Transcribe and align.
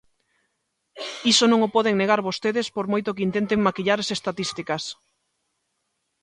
Iso 1.31 1.45
non 1.47 1.59
o 1.67 1.73
poden 1.75 1.95
negar 2.01 2.21
vostedes 2.29 2.67
por 2.75 2.85
moito 2.93 3.13
que 3.15 3.25
intenten 3.27 3.59
maquillar 3.67 3.99
as 4.01 4.09
estatísticas. 4.17 4.83